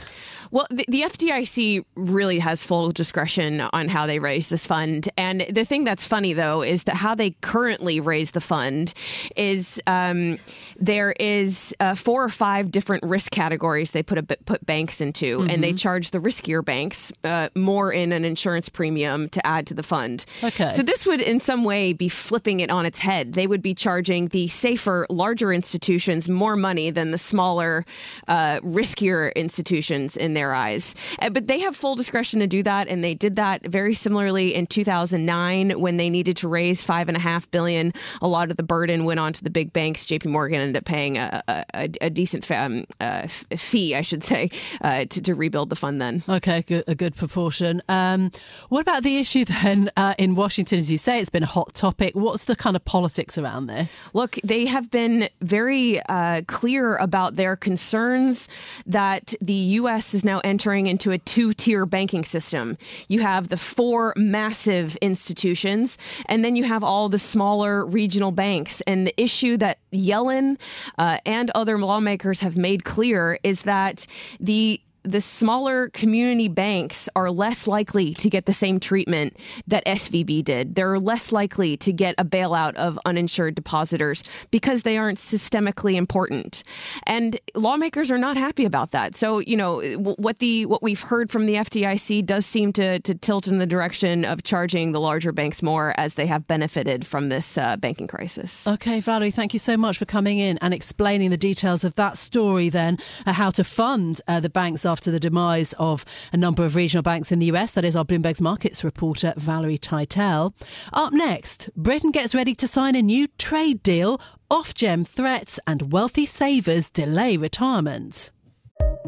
Well, 0.50 0.66
the, 0.70 0.84
the, 0.88 1.02
FDIC 1.02 1.84
really 1.94 2.38
has 2.38 2.64
full 2.64 2.90
discretion 2.90 3.60
on 3.60 3.88
how 3.88 4.06
they 4.06 4.18
raise 4.18 4.48
this 4.48 4.66
fund. 4.66 5.08
And 5.16 5.42
the 5.50 5.64
thing 5.64 5.84
that's 5.84 6.04
funny, 6.04 6.32
though, 6.32 6.62
is 6.62 6.84
that 6.84 6.96
how 6.96 7.14
they 7.14 7.30
currently 7.42 8.00
raise 8.00 8.32
the 8.32 8.40
fund 8.40 8.94
is 9.36 9.80
um, 9.86 10.38
there 10.78 11.12
is 11.20 11.74
uh, 11.80 11.94
four 11.94 12.24
or 12.24 12.28
five 12.28 12.70
different 12.70 13.02
risk 13.04 13.30
categories 13.30 13.90
they 13.90 14.02
put 14.02 14.18
a, 14.18 14.22
put 14.22 14.64
banks 14.64 15.00
into, 15.00 15.38
mm-hmm. 15.38 15.50
and 15.50 15.62
they 15.62 15.70
mm-hmm. 15.70 15.76
charge 15.76 16.10
the 16.10 16.18
riskier 16.18 16.64
banks 16.64 17.12
uh, 17.24 17.48
more 17.54 17.92
in 17.92 18.12
an 18.12 18.24
insurance 18.24 18.68
premium 18.68 19.28
to 19.30 19.46
add 19.46 19.66
to 19.66 19.74
the 19.74 19.82
fund. 19.82 20.24
Okay. 20.42 20.72
So 20.74 20.82
this 20.82 21.06
would, 21.06 21.20
in 21.20 21.40
some 21.40 21.64
way, 21.64 21.92
be 21.92 22.08
flipping 22.08 22.60
it 22.60 22.70
on 22.70 22.86
its 22.86 22.98
head. 22.98 23.34
They 23.34 23.46
would 23.46 23.62
be 23.62 23.74
charging 23.74 24.28
the 24.28 24.48
safer, 24.48 25.06
larger 25.10 25.52
institutions 25.52 26.28
more 26.28 26.56
money 26.56 26.90
than 26.90 27.10
the 27.10 27.18
smaller, 27.18 27.84
uh, 28.28 28.60
riskier 28.60 29.34
institutions 29.34 30.16
in 30.16 30.34
their 30.38 30.54
eyes. 30.54 30.94
Uh, 31.18 31.30
but 31.30 31.48
they 31.48 31.58
have 31.58 31.76
full 31.76 31.96
discretion 31.96 32.38
to 32.38 32.46
do 32.46 32.62
that, 32.62 32.86
and 32.86 33.02
they 33.02 33.14
did 33.14 33.34
that 33.36 33.66
very 33.66 33.94
similarly 33.94 34.54
in 34.54 34.66
2009 34.66 35.80
when 35.80 35.96
they 35.96 36.08
needed 36.08 36.36
to 36.36 36.48
raise 36.48 36.82
five 36.82 37.08
and 37.08 37.16
a 37.16 37.20
half 37.20 37.50
billion. 37.50 37.92
A 38.22 38.28
lot 38.28 38.50
of 38.50 38.56
the 38.56 38.62
burden 38.62 39.04
went 39.04 39.18
on 39.18 39.32
to 39.32 39.42
the 39.42 39.50
big 39.50 39.72
banks. 39.72 40.06
J.P. 40.06 40.28
Morgan 40.28 40.60
ended 40.60 40.76
up 40.76 40.84
paying 40.84 41.18
a, 41.18 41.42
a, 41.48 41.90
a 42.00 42.10
decent 42.10 42.48
um, 42.52 42.84
uh, 43.00 43.26
fee, 43.56 43.96
I 43.96 44.02
should 44.02 44.22
say, 44.22 44.50
uh, 44.80 45.06
to, 45.06 45.20
to, 45.22 45.34
rebuild 45.34 45.70
the 45.70 45.76
fund. 45.76 46.00
Then, 46.00 46.22
okay, 46.28 46.62
good, 46.62 46.84
a 46.86 46.94
good 46.94 47.16
proportion. 47.16 47.82
Um, 47.88 48.30
what 48.68 48.80
about 48.80 49.02
the 49.02 49.18
issue 49.18 49.44
then 49.62 49.90
uh, 49.96 50.14
in 50.18 50.36
Washington? 50.36 50.78
As 50.78 50.90
you 50.90 50.98
say, 50.98 51.20
it's 51.20 51.30
been 51.30 51.42
a 51.42 51.46
hot 51.46 51.74
topic. 51.74 52.14
What's 52.14 52.44
the 52.44 52.56
kind 52.56 52.76
of 52.76 52.84
politics 52.84 53.38
around 53.38 53.66
this? 53.66 54.10
Look, 54.14 54.38
they 54.44 54.66
have 54.66 54.90
been 54.90 55.28
very 55.40 56.00
uh, 56.02 56.42
clear 56.46 56.96
about 56.96 57.36
their 57.36 57.56
concerns 57.56 58.48
that 58.86 59.34
the 59.40 59.52
U.S. 59.52 60.14
is 60.14 60.24
now 60.28 60.40
entering 60.44 60.86
into 60.86 61.10
a 61.10 61.18
two 61.18 61.52
tier 61.52 61.86
banking 61.86 62.24
system. 62.24 62.76
You 63.08 63.20
have 63.20 63.48
the 63.48 63.56
four 63.56 64.12
massive 64.16 64.94
institutions, 64.96 65.98
and 66.26 66.44
then 66.44 66.54
you 66.54 66.64
have 66.64 66.84
all 66.84 67.08
the 67.08 67.18
smaller 67.18 67.84
regional 67.84 68.30
banks. 68.30 68.82
And 68.82 69.06
the 69.06 69.20
issue 69.20 69.56
that 69.56 69.78
Yellen 69.92 70.58
uh, 70.98 71.18
and 71.24 71.50
other 71.54 71.78
lawmakers 71.78 72.40
have 72.40 72.56
made 72.56 72.84
clear 72.84 73.38
is 73.42 73.62
that 73.62 74.06
the 74.38 74.80
the 75.08 75.20
smaller 75.20 75.88
community 75.90 76.48
banks 76.48 77.08
are 77.16 77.30
less 77.30 77.66
likely 77.66 78.12
to 78.14 78.28
get 78.28 78.44
the 78.44 78.52
same 78.52 78.78
treatment 78.78 79.36
that 79.66 79.84
SVB 79.86 80.44
did. 80.44 80.74
They're 80.74 80.98
less 80.98 81.32
likely 81.32 81.76
to 81.78 81.92
get 81.92 82.14
a 82.18 82.24
bailout 82.24 82.74
of 82.74 82.98
uninsured 83.06 83.54
depositors 83.54 84.22
because 84.50 84.82
they 84.82 84.98
aren't 84.98 85.18
systemically 85.18 85.94
important. 85.94 86.62
And 87.06 87.40
lawmakers 87.54 88.10
are 88.10 88.18
not 88.18 88.36
happy 88.36 88.66
about 88.66 88.90
that. 88.90 89.16
So, 89.16 89.38
you 89.38 89.56
know, 89.56 89.80
what 89.96 90.40
the 90.40 90.66
what 90.66 90.82
we've 90.82 91.00
heard 91.00 91.30
from 91.30 91.46
the 91.46 91.54
FDIC 91.54 92.26
does 92.26 92.44
seem 92.44 92.72
to, 92.74 92.98
to 93.00 93.14
tilt 93.14 93.48
in 93.48 93.58
the 93.58 93.66
direction 93.66 94.24
of 94.24 94.42
charging 94.42 94.92
the 94.92 95.00
larger 95.00 95.32
banks 95.32 95.62
more 95.62 95.94
as 95.96 96.14
they 96.14 96.26
have 96.26 96.46
benefited 96.46 97.06
from 97.06 97.30
this 97.30 97.56
uh, 97.56 97.76
banking 97.76 98.06
crisis. 98.06 98.66
Okay, 98.66 99.00
Valerie, 99.00 99.30
thank 99.30 99.52
you 99.54 99.58
so 99.58 99.76
much 99.76 99.96
for 99.96 100.04
coming 100.04 100.38
in 100.38 100.58
and 100.58 100.74
explaining 100.74 101.30
the 101.30 101.38
details 101.38 101.82
of 101.84 101.94
that 101.94 102.18
story 102.18 102.68
then, 102.68 102.98
uh, 103.24 103.32
how 103.32 103.50
to 103.50 103.64
fund 103.64 104.20
uh, 104.28 104.40
the 104.40 104.50
banks 104.50 104.84
after 104.84 104.97
after 104.98 105.12
the 105.12 105.20
demise 105.20 105.74
of 105.78 106.04
a 106.32 106.36
number 106.36 106.64
of 106.64 106.74
regional 106.74 107.04
banks 107.04 107.30
in 107.30 107.38
the 107.38 107.46
US. 107.52 107.70
That 107.70 107.84
is 107.84 107.94
our 107.94 108.04
Bloomberg's 108.04 108.42
markets 108.42 108.82
reporter, 108.82 109.32
Valerie 109.36 109.78
Tytel. 109.78 110.52
Up 110.92 111.12
next, 111.12 111.70
Britain 111.76 112.10
gets 112.10 112.34
ready 112.34 112.52
to 112.56 112.66
sign 112.66 112.96
a 112.96 113.02
new 113.02 113.28
trade 113.38 113.80
deal. 113.84 114.20
Ofgem 114.50 115.06
threats 115.06 115.60
and 115.68 115.92
wealthy 115.92 116.26
savers 116.26 116.90
delay 116.90 117.36
retirement. 117.36 118.32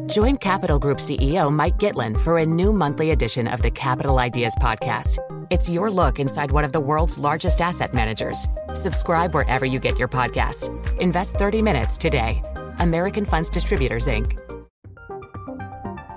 Join 0.05 0.37
Capital 0.37 0.79
Group 0.79 0.99
CEO 0.99 1.51
Mike 1.51 1.77
Gitlin 1.77 2.17
for 2.17 2.37
a 2.37 2.45
new 2.45 2.71
monthly 2.71 3.11
edition 3.11 3.45
of 3.49 3.61
the 3.61 3.71
Capital 3.71 4.17
Ideas 4.17 4.55
Podcast. 4.61 5.19
It's 5.49 5.69
your 5.69 5.91
look 5.91 6.19
inside 6.19 6.51
one 6.51 6.63
of 6.63 6.71
the 6.71 6.79
world's 6.79 7.19
largest 7.19 7.59
asset 7.59 7.93
managers. 7.93 8.47
Subscribe 8.73 9.33
wherever 9.33 9.65
you 9.65 9.79
get 9.79 9.99
your 9.99 10.07
podcast. 10.07 10.69
Invest 11.01 11.35
30 11.35 11.61
minutes 11.61 11.97
today. 11.97 12.41
American 12.79 13.25
Funds 13.25 13.49
Distributors, 13.49 14.07
Inc. 14.07 14.50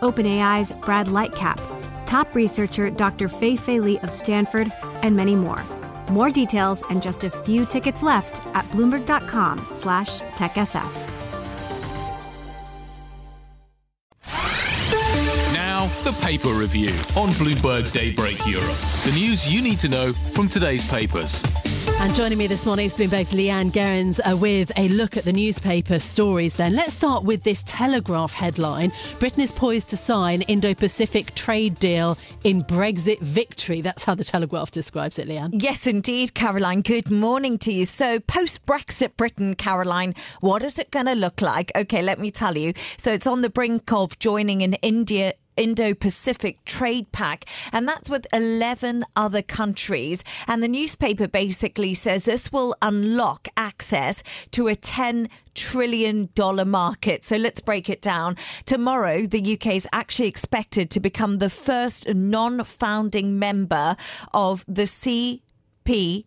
OpenAI's 0.00 0.72
Brad 0.72 1.08
Lightcap, 1.08 1.58
top 2.06 2.34
researcher 2.34 2.90
Dr. 2.90 3.28
Fei 3.28 3.56
Fei 3.56 3.80
Li 3.80 3.98
of 4.00 4.12
Stanford, 4.12 4.70
and 5.02 5.16
many 5.16 5.36
more. 5.36 5.62
More 6.10 6.30
details 6.30 6.82
and 6.90 7.02
just 7.02 7.24
a 7.24 7.30
few 7.30 7.66
tickets 7.66 8.02
left 8.02 8.44
at 8.54 8.64
bloomberg.com 8.66 9.66
slash 9.70 10.20
techsf. 10.36 11.10
Now, 15.52 15.86
the 16.04 16.12
paper 16.20 16.50
review 16.50 16.90
on 17.16 17.30
Bloomberg 17.30 17.92
Daybreak 17.92 18.46
Europe. 18.46 18.76
The 19.04 19.12
news 19.14 19.52
you 19.52 19.62
need 19.62 19.78
to 19.80 19.88
know 19.88 20.12
from 20.32 20.48
today's 20.48 20.88
papers. 20.90 21.42
And 21.86 22.14
joining 22.14 22.36
me 22.36 22.46
this 22.46 22.66
morning 22.66 22.88
Bloomberg's 22.90 23.32
Leanne 23.32 23.72
Gerrans 23.72 24.20
uh, 24.20 24.36
with 24.36 24.70
a 24.76 24.88
look 24.88 25.16
at 25.16 25.24
the 25.24 25.32
newspaper 25.32 25.98
stories 25.98 26.56
then. 26.56 26.74
Let's 26.76 26.94
start 26.94 27.24
with 27.24 27.42
this 27.42 27.62
Telegraph 27.66 28.34
headline. 28.34 28.92
Britain 29.18 29.40
is 29.40 29.50
poised 29.50 29.88
to 29.90 29.96
sign 29.96 30.42
Indo-Pacific 30.42 31.34
trade 31.34 31.78
deal 31.78 32.18
in 32.44 32.62
Brexit 32.62 33.20
victory. 33.20 33.80
That's 33.80 34.04
how 34.04 34.14
the 34.14 34.22
Telegraph 34.22 34.70
describes 34.70 35.18
it, 35.18 35.28
Leanne. 35.28 35.50
Yes, 35.62 35.86
indeed, 35.86 36.34
Caroline. 36.34 36.82
Good 36.82 37.10
morning 37.10 37.58
to 37.60 37.72
you. 37.72 37.86
So 37.86 38.20
post-Brexit 38.20 39.16
Britain, 39.16 39.54
Caroline, 39.54 40.14
what 40.40 40.62
is 40.62 40.78
it 40.78 40.90
going 40.90 41.06
to 41.06 41.14
look 41.14 41.40
like? 41.40 41.72
Okay, 41.74 42.02
let 42.02 42.18
me 42.18 42.30
tell 42.30 42.58
you. 42.58 42.74
So 42.98 43.12
it's 43.12 43.26
on 43.26 43.40
the 43.40 43.50
brink 43.50 43.92
of 43.92 44.18
joining 44.18 44.62
an 44.62 44.74
India 44.74 45.32
Indo 45.56 45.94
Pacific 45.94 46.64
Trade 46.64 47.10
Pact, 47.12 47.48
and 47.72 47.88
that's 47.88 48.10
with 48.10 48.26
11 48.32 49.04
other 49.16 49.42
countries. 49.42 50.24
And 50.46 50.62
the 50.62 50.68
newspaper 50.68 51.28
basically 51.28 51.94
says 51.94 52.24
this 52.24 52.52
will 52.52 52.74
unlock 52.82 53.48
access 53.56 54.22
to 54.52 54.68
a 54.68 54.74
10 54.74 55.28
trillion 55.54 56.28
dollar 56.34 56.64
market. 56.64 57.24
So 57.24 57.36
let's 57.36 57.60
break 57.60 57.88
it 57.88 58.02
down. 58.02 58.36
Tomorrow, 58.64 59.26
the 59.26 59.54
UK 59.54 59.74
is 59.74 59.88
actually 59.92 60.28
expected 60.28 60.90
to 60.90 61.00
become 61.00 61.36
the 61.36 61.50
first 61.50 62.08
non 62.08 62.64
founding 62.64 63.38
member 63.38 63.96
of 64.32 64.64
the 64.66 64.82
CP 64.82 66.24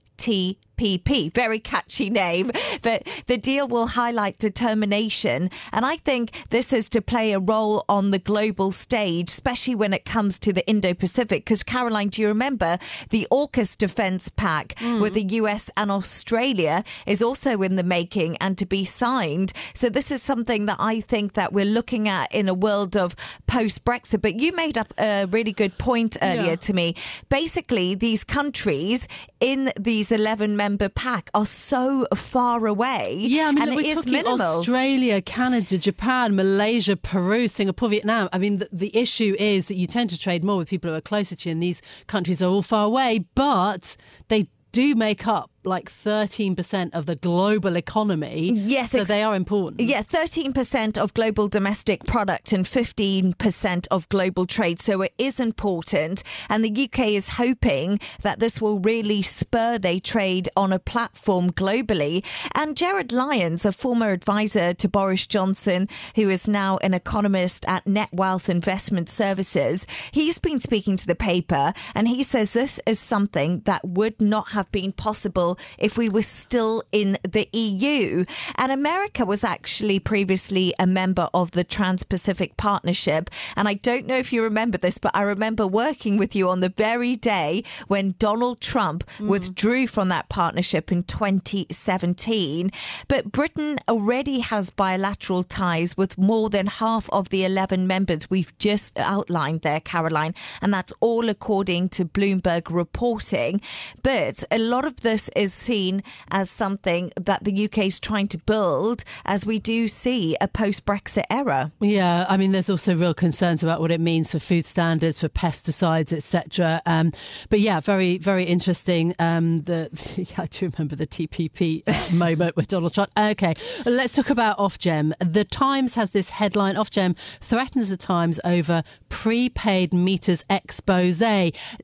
TPP. 0.77 1.34
Very 1.34 1.60
catchy 1.60 2.10
name. 2.10 2.51
But 2.81 3.07
the 3.27 3.38
deal 3.38 3.67
will 3.67 3.88
highlight 3.88 4.38
determination. 4.38 5.50
And 5.72 5.86
I 5.86 5.98
think 5.98 6.50
this 6.50 6.74
is 6.74 6.89
to 6.89 7.01
play 7.01 7.34
a 7.34 7.39
role 7.39 7.86
on 7.89 8.12
the 8.12 8.19
global 8.19 8.72
stage, 8.72 9.29
especially 9.29 9.75
when 9.75 9.93
it 9.93 10.05
comes 10.05 10.39
to 10.39 10.53
the 10.53 10.67
Indo 10.67 10.93
Pacific. 10.93 11.46
Because, 11.46 11.63
Caroline, 11.63 12.10
do 12.10 12.22
you 12.22 12.27
remember 12.27 12.77
the 13.10 13.27
AUKUS 13.31 13.77
Defence 13.77 14.29
Pact 14.29 14.77
mm. 14.77 15.01
with 15.01 15.13
the 15.13 15.24
US 15.24 15.69
and 15.77 15.91
Australia 15.91 16.84
is 17.05 17.22
also 17.22 17.62
in 17.62 17.75
the 17.75 17.84
making 17.84 18.38
and 18.38 18.57
to 18.57 18.65
be 18.65 18.86
signed. 18.86 19.53
So 19.74 19.89
this 19.89 20.12
is 20.12 20.22
something 20.22 20.65
that 20.67 20.77
I 20.79 21.01
think 21.01 21.34
that 21.34 21.53
we're 21.53 21.65
looking 21.65 22.07
at 22.07 22.34
in 22.34 22.48
a 22.48 22.53
world 22.53 22.96
of 22.96 23.15
post 23.48 23.84
Brexit. 23.86 24.22
But 24.22 24.39
you 24.39 24.51
made 24.53 24.77
up 24.77 24.93
a 25.00 25.25
really 25.25 25.51
good 25.51 25.77
point 25.77 26.17
earlier 26.22 26.51
yeah. 26.51 26.55
to 26.55 26.74
me. 26.74 26.96
Basically, 27.29 27.96
these 27.96 28.24
countries 28.24 29.07
in 29.39 29.72
these 29.77 29.98
these 29.98 30.12
11 30.12 30.55
member 30.55 30.66
pack 30.95 31.29
are 31.33 31.45
so 31.45 32.05
far 32.15 32.65
away. 32.67 33.15
Yeah, 33.19 33.47
I 33.47 33.51
mean, 33.51 33.63
and 33.63 33.75
we're 33.75 33.95
talking 33.95 34.12
minimal. 34.12 34.41
Australia, 34.41 35.21
Canada, 35.21 35.77
Japan, 35.77 36.36
Malaysia, 36.36 36.97
Peru, 36.97 37.47
Singapore, 37.47 37.89
Vietnam. 37.89 38.27
I 38.33 38.38
mean, 38.38 38.57
the, 38.57 38.69
the 38.71 38.97
issue 38.97 39.36
is 39.39 39.67
that 39.67 39.75
you 39.75 39.88
tend 39.88 40.09
to 40.09 40.19
trade 40.19 40.43
more 40.43 40.57
with 40.57 40.69
people 40.69 40.89
who 40.89 40.97
are 40.97 41.01
closer 41.01 41.36
to 41.36 41.50
you, 41.50 41.53
and 41.53 41.63
these 41.63 41.81
countries 42.07 42.41
are 42.41 42.50
all 42.50 42.62
far 42.62 42.86
away, 42.86 43.25
but 43.36 43.95
they 44.27 44.45
do 44.71 44.95
make 44.95 45.27
up 45.27 45.50
like 45.67 45.91
13% 45.91 46.89
of 46.93 47.05
the 47.05 47.15
global 47.15 47.75
economy. 47.75 48.51
Yes, 48.53 48.91
So 48.91 49.03
they 49.03 49.24
are 49.24 49.36
important. 49.36 49.81
Yeah, 49.81 50.01
13% 50.01 50.97
of 50.97 51.13
global 51.13 51.47
domestic 51.47 52.05
product 52.05 52.53
and 52.53 52.65
15% 52.65 53.88
of 53.91 54.09
global 54.09 54.45
trade. 54.45 54.79
So 54.79 55.01
it 55.01 55.13
is 55.17 55.39
important. 55.39 56.24
And 56.50 56.63
the 56.63 56.83
UK 56.86 57.09
is 57.09 57.29
hoping 57.29 58.00
that 58.21 58.39
this 58.39 58.62
will 58.62 58.79
really 58.79 59.21
spur 59.21 59.77
their 59.77 60.00
trade 60.00 60.50
on 60.55 60.71
a 60.74 60.79
platform 60.79 61.51
globally. 61.51 62.25
And 62.55 62.75
Gerard 62.75 63.12
Lyons, 63.12 63.65
a 63.65 63.71
former 63.71 64.12
advisor 64.12 64.74
to 64.74 64.88
Boris 64.88 65.27
Johnson, 65.27 65.88
who 66.15 66.29
is 66.29 66.47
now 66.47 66.77
an 66.77 66.93
economist 66.93 67.65
at 67.67 67.86
Net 67.86 68.09
Wealth 68.12 68.50
Investment 68.50 69.09
Services, 69.09 69.86
he's 70.12 70.39
been 70.39 70.59
speaking 70.59 70.95
to 70.97 71.07
the 71.07 71.15
paper 71.15 71.74
and 71.93 72.07
he 72.07 72.24
says 72.24 72.53
this 72.53 72.79
is 72.86 73.00
something 73.00 73.62
that 73.62 73.86
would 73.88 74.19
not 74.21 74.51
have 74.51 74.71
been 74.71 74.91
possible 74.91 75.56
if 75.77 75.97
we 75.97 76.09
were 76.09 76.21
still 76.21 76.83
in 76.91 77.17
the 77.23 77.47
EU. 77.53 78.25
And 78.55 78.71
America 78.71 79.25
was 79.25 79.43
actually 79.43 79.99
previously 79.99 80.73
a 80.79 80.87
member 80.87 81.29
of 81.33 81.51
the 81.51 81.63
Trans 81.63 82.03
Pacific 82.03 82.57
Partnership. 82.57 83.29
And 83.55 83.67
I 83.67 83.75
don't 83.75 84.05
know 84.05 84.15
if 84.17 84.31
you 84.33 84.43
remember 84.43 84.77
this, 84.77 84.97
but 84.97 85.11
I 85.13 85.21
remember 85.21 85.67
working 85.67 86.17
with 86.17 86.35
you 86.35 86.49
on 86.49 86.59
the 86.59 86.69
very 86.69 87.15
day 87.15 87.63
when 87.87 88.15
Donald 88.19 88.61
Trump 88.61 89.09
hmm. 89.11 89.27
withdrew 89.27 89.87
from 89.87 90.09
that 90.09 90.29
partnership 90.29 90.91
in 90.91 91.03
2017. 91.03 92.71
But 93.07 93.31
Britain 93.31 93.79
already 93.87 94.39
has 94.39 94.69
bilateral 94.69 95.43
ties 95.43 95.97
with 95.97 96.17
more 96.17 96.49
than 96.49 96.67
half 96.67 97.09
of 97.09 97.29
the 97.29 97.45
11 97.45 97.87
members 97.87 98.29
we've 98.29 98.57
just 98.57 98.97
outlined 98.99 99.61
there, 99.61 99.79
Caroline. 99.79 100.33
And 100.61 100.73
that's 100.73 100.93
all 100.99 101.29
according 101.29 101.89
to 101.89 102.05
Bloomberg 102.05 102.69
reporting. 102.69 103.61
But 104.03 104.43
a 104.51 104.57
lot 104.57 104.85
of 104.85 105.01
this 105.01 105.29
is 105.38 105.53
seen 105.53 106.03
as 106.32 106.50
something 106.50 107.12
that 107.15 107.44
the 107.44 107.65
UK 107.65 107.79
is 107.79 108.00
trying 108.00 108.27
to 108.29 108.38
build 108.38 109.03
as 109.25 109.46
we 109.46 109.60
do 109.60 109.88
see 109.88 110.36
a 110.41 110.48
post 110.48 110.86
Brexit 110.86 111.25
era. 111.29 111.72
Yeah, 111.79 112.25
I 112.27 112.38
mean, 112.38 112.51
there's 112.51 112.70
also 112.70 112.96
real 112.96 113.13
concerns 113.13 113.63
about 113.63 113.79
what 113.79 113.91
it 113.91 114.01
means 114.01 114.32
for 114.32 114.39
food 114.39 114.65
standards, 114.65 115.20
for 115.20 115.29
pesticides, 115.29 116.12
etc. 116.12 116.82
Um, 116.86 117.12
but 117.50 117.60
yeah, 117.60 117.79
very, 117.79 118.17
very 118.17 118.44
interesting. 118.44 119.15
Um, 119.20 119.62
the 119.63 119.89
yeah, 120.17 120.44
I 120.44 120.46
do 120.48 120.70
remember 120.75 120.96
the 120.96 121.08
TPP 121.08 121.84
uh, 121.88 122.13
moment 122.15 122.56
with 122.56 122.67
Donald 122.67 122.94
Trump. 122.94 123.12
Okay, 123.17 123.56
let's 123.86 124.13
talk 124.13 124.29
about 124.29 124.58
Ofgem. 124.58 125.13
The 125.20 125.46
Times 125.46 125.96
has 125.96 126.12
this 126.12 126.32
headline: 126.32 126.75
Ofgem 126.75 127.15
threatens 127.39 127.89
the 127.89 127.98
Times 127.98 128.39
over 128.44 128.84
prepaid 129.10 129.94
meters 129.94 130.44
expose. 130.50 131.17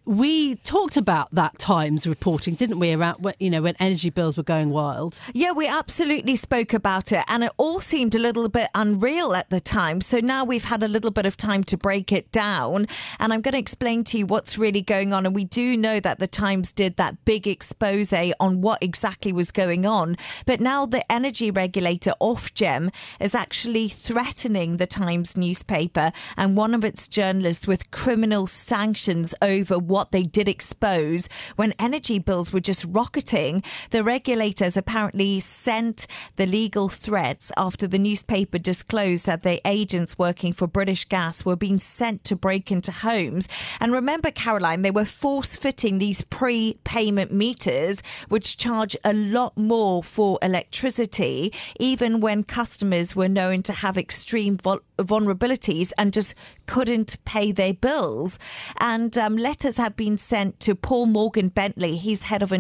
We 0.06 0.56
talked 0.56 0.98
about 0.98 1.34
that 1.34 1.58
Times 1.58 2.06
reporting, 2.06 2.56
didn't 2.56 2.80
we? 2.80 2.94
Around 2.94 3.24
you 3.44 3.50
know 3.50 3.62
when 3.62 3.76
energy 3.78 4.10
bills 4.10 4.38
were 4.38 4.44
going 4.44 4.70
wild. 4.70 5.20
Yeah, 5.34 5.52
we 5.52 5.68
absolutely 5.68 6.38
spoke 6.38 6.74
about 6.74 7.12
it, 7.12 7.26
and 7.28 7.44
it 7.44 7.52
all 7.58 7.82
seemed 7.82 8.16
a 8.16 8.20
little 8.20 8.48
bit 8.48 8.70
unreal 8.74 9.34
at 9.34 9.50
the 9.50 9.60
time. 9.60 10.00
So 10.00 10.20
now 10.20 10.46
we've 10.46 10.64
had 10.64 10.82
a 10.82 10.88
little 10.88 11.12
bit 11.12 11.26
of 11.26 11.36
time 11.36 11.66
to 11.66 11.76
break 11.76 12.14
it 12.14 12.32
down, 12.32 12.88
and 13.20 13.34
I'm 13.34 13.42
going 13.42 13.52
to 13.52 13.60
explain 13.60 14.06
to 14.06 14.18
you 14.18 14.26
what's 14.26 14.58
really 14.58 14.82
going 14.82 15.12
on. 15.12 15.26
And 15.26 15.36
we 15.36 15.44
do 15.44 15.76
know 15.76 16.00
that 16.00 16.20
the 16.20 16.28
Times 16.28 16.72
did 16.72 16.96
that 16.96 17.26
big 17.26 17.46
expose 17.46 18.14
on 18.40 18.62
what 18.62 18.82
exactly 18.82 19.34
was 19.34 19.52
going 19.52 19.86
on, 19.86 20.16
but 20.46 20.62
now 20.62 20.86
the 20.86 21.12
energy 21.12 21.52
regulator 21.52 22.14
Ofgem 22.22 22.94
is 23.20 23.36
actually 23.36 23.90
threatening 23.90 24.78
the 24.78 24.88
Times 24.88 25.36
newspaper 25.36 26.12
and 26.38 26.56
one 26.56 26.74
of 26.74 26.86
its 26.86 27.10
journalists 27.10 27.68
with 27.68 27.92
criminal 27.92 28.48
sanctions 28.48 29.36
over 29.42 29.78
what 29.78 30.12
they 30.12 30.24
did 30.24 30.48
expose 30.48 31.28
when 31.58 31.74
energy 31.78 32.20
bills 32.20 32.54
were 32.54 32.62
just 32.62 32.86
rocketing. 32.88 33.33
The 33.34 34.04
regulators 34.04 34.78
apparently 34.78 35.40
sent 35.40 36.06
the 36.36 36.46
legal 36.46 36.88
threats 36.88 37.52
after 37.58 37.88
the 37.88 37.98
newspaper 37.98 38.60
disclosed 38.60 39.26
that 39.26 39.44
the 39.44 39.60
agents 39.66 40.20
working 40.20 40.54
for 40.54 40.68
British 40.68 41.06
Gas 41.06 41.44
were 41.44 41.56
being 41.56 41.80
sent 41.80 42.24
to 42.26 42.36
break 42.36 42.72
into 42.72 42.92
homes. 42.92 43.48
And 43.80 43.92
remember, 43.92 44.30
Caroline, 44.30 44.84
they 44.84 44.92
were 44.92 45.06
force 45.06 45.56
fitting 45.56 45.98
these 45.98 46.22
pre 46.22 46.76
payment 46.84 47.32
meters, 47.32 48.04
which 48.30 48.58
charge 48.58 48.96
a 49.04 49.14
lot 49.14 49.58
more 49.58 50.04
for 50.04 50.38
electricity, 50.42 51.52
even 51.80 52.20
when 52.20 52.44
customers 52.44 53.16
were 53.16 53.30
known 53.30 53.64
to 53.64 53.74
have 53.74 53.98
extreme 53.98 54.58
vul- 54.58 54.82
vulnerabilities 55.00 55.92
and 55.98 56.14
just 56.14 56.36
couldn't 56.68 57.18
pay 57.26 57.52
their 57.52 57.74
bills. 57.74 58.38
And 58.78 59.18
um, 59.18 59.38
letters 59.38 59.78
have 59.78 59.96
been 59.96 60.18
sent 60.18 60.60
to 60.62 60.76
Paul 60.76 61.08
Morgan 61.08 61.48
Bentley, 61.48 61.98
he's 61.98 62.24
head 62.24 62.44
of 62.44 62.52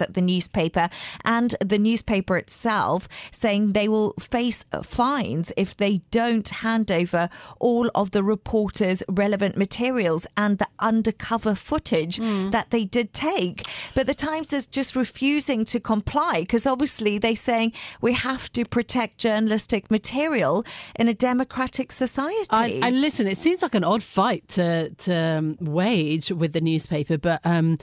at 0.00 0.14
the 0.14 0.20
newspaper, 0.22 0.88
and 1.24 1.54
the 1.60 1.78
newspaper 1.78 2.36
itself, 2.36 3.08
saying 3.30 3.72
they 3.72 3.88
will 3.88 4.12
face 4.18 4.64
fines 4.82 5.52
if 5.56 5.76
they 5.76 5.98
don't 6.10 6.48
hand 6.48 6.90
over 6.90 7.28
all 7.60 7.90
of 7.94 8.10
the 8.12 8.22
reporters' 8.22 9.02
relevant 9.08 9.56
materials 9.56 10.26
and 10.36 10.58
the 10.58 10.68
undercover 10.78 11.54
footage 11.54 12.16
that 12.16 12.70
they 12.70 12.84
did 12.84 13.12
take. 13.12 13.62
But 13.94 14.06
the 14.06 14.14
Times 14.14 14.52
is 14.52 14.66
just 14.66 14.96
refusing 14.96 15.64
to 15.66 15.78
comply 15.80 16.40
because 16.40 16.66
obviously 16.66 17.18
they're 17.18 17.36
saying 17.36 17.72
we 18.00 18.12
have 18.12 18.50
to 18.52 18.64
protect 18.64 19.18
journalistic 19.18 19.90
material 19.90 20.64
in 20.98 21.08
a 21.08 21.14
democratic 21.14 21.92
society. 21.92 22.48
I, 22.50 22.80
I 22.82 22.90
listen. 22.90 23.26
It 23.26 23.38
seems 23.38 23.62
like 23.62 23.74
an 23.74 23.84
odd 23.84 24.02
fight 24.02 24.48
to 24.48 24.90
to 24.90 25.14
um, 25.14 25.56
wage 25.60 26.30
with 26.30 26.52
the 26.52 26.60
newspaper, 26.60 27.18
but 27.18 27.40
um, 27.44 27.78